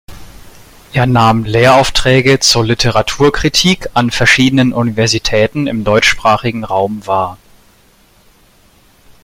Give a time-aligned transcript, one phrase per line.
[0.93, 7.37] Er nahm Lehraufträge zur Literaturkritik an verschiedenen Universitäten im deutschsprachigen Raum wahr.